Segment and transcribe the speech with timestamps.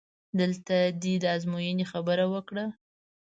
[0.39, 2.65] دلته دې د ازموینې خبره وکړه؟!